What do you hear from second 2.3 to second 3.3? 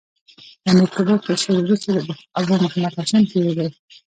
ابو محمد هاشم